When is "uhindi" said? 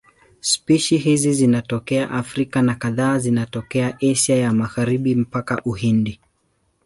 5.65-6.19